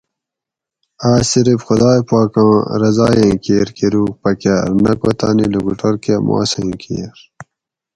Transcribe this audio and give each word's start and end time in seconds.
آس 1.11 1.23
صرف 1.31 1.59
خدائ 1.67 1.99
پاکاں 2.09 2.55
رضایٔیں 2.81 3.35
کیر 3.43 3.67
کروگ 3.77 4.11
پکاۤر 4.21 4.69
نہ 4.83 4.93
کو 5.01 5.09
تانی 5.19 5.45
لکوٹور 5.53 5.95
کہ 6.03 6.13
ماسیں 6.27 6.71
کیر 6.81 7.15